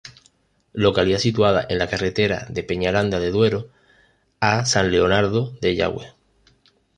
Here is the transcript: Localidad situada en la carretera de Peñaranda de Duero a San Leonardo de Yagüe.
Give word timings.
Localidad 0.73 1.19
situada 1.19 1.63
en 1.69 1.77
la 1.77 1.87
carretera 1.87 2.47
de 2.49 2.63
Peñaranda 2.63 3.19
de 3.19 3.29
Duero 3.29 3.69
a 4.39 4.65
San 4.65 4.89
Leonardo 4.89 5.55
de 5.61 5.75
Yagüe. 5.75 6.13